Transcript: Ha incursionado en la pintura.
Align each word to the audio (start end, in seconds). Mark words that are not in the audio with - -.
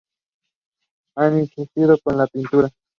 Ha 1.17 1.27
incursionado 1.31 1.99
en 2.07 2.17
la 2.17 2.25
pintura. 2.25 2.69